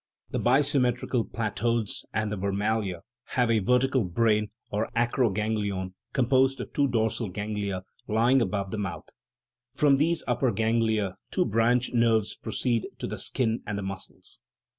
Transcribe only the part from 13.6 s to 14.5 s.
and the muscles.